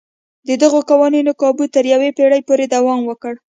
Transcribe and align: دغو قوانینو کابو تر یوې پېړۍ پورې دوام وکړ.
دغو 0.63 0.79
قوانینو 0.89 1.31
کابو 1.41 1.63
تر 1.75 1.83
یوې 1.93 2.09
پېړۍ 2.17 2.41
پورې 2.47 2.65
دوام 2.73 3.01
وکړ. 3.05 3.33